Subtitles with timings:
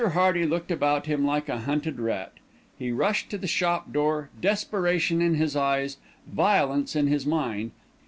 [0.03, 2.31] Hearty looked about him like a hunted rat,
[2.79, 7.69] he rushed to the shop door, desperation in his eyes, violence in his mind.